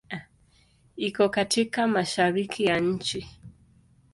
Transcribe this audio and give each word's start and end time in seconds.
Iko 0.97 1.29
katika 1.29 1.87
Mashariki 1.87 2.63
ya 2.65 2.79
nchi. 2.79 3.27